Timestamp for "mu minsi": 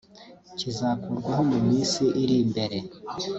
1.51-2.03